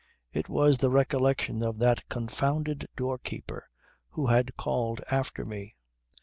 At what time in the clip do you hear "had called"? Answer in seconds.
4.25-4.99